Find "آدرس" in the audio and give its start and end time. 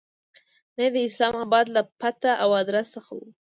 2.61-2.87